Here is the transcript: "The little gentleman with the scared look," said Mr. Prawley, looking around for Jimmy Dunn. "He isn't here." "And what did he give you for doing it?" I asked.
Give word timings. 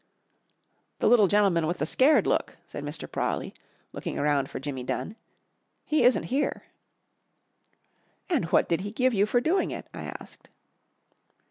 "The 0.97 1.07
little 1.07 1.27
gentleman 1.27 1.67
with 1.67 1.77
the 1.77 1.85
scared 1.85 2.25
look," 2.25 2.57
said 2.65 2.83
Mr. 2.83 3.07
Prawley, 3.07 3.53
looking 3.93 4.17
around 4.17 4.49
for 4.49 4.59
Jimmy 4.59 4.83
Dunn. 4.83 5.15
"He 5.85 6.03
isn't 6.03 6.23
here." 6.33 6.63
"And 8.27 8.45
what 8.45 8.67
did 8.67 8.81
he 8.81 8.91
give 8.91 9.13
you 9.13 9.27
for 9.27 9.39
doing 9.39 9.69
it?" 9.69 9.85
I 9.93 10.05
asked. 10.19 10.49